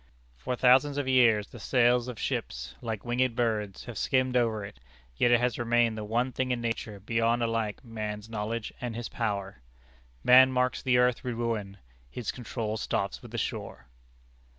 [0.35, 4.79] For thousands of years the sails of ships, like winged birds, have skimmed over it,
[5.15, 9.09] yet it has remained the one thing in nature beyond alike man's knowledge and his
[9.09, 9.61] power:
[10.23, 11.77] Man marks the earth with ruin,
[12.09, 13.89] His control stops with the shore.